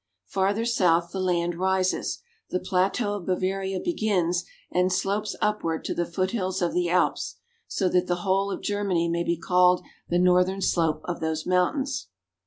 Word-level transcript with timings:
Farther 0.25 0.65
south 0.65 1.11
the 1.11 1.19
land 1.19 1.53
rises; 1.53 2.23
the 2.49 2.59
plateau 2.59 3.17
of 3.17 3.27
Bavaria 3.27 3.79
begins 3.79 4.45
and 4.71 4.91
slopes 4.91 5.35
upward 5.43 5.85
to 5.85 5.93
the 5.93 6.07
foot 6.07 6.31
hills 6.31 6.59
of 6.59 6.73
the 6.73 6.89
Alps; 6.89 7.35
so 7.67 7.87
that 7.87 8.07
the 8.07 8.15
whole 8.25 8.49
of 8.49 8.63
Germany 8.63 9.07
may 9.09 9.23
be 9.23 9.37
called 9.37 9.83
the 10.09 10.17
northern 10.17 10.63
slope 10.63 11.01
of 11.03 11.19
those 11.19 11.45
mountains. 11.45 12.07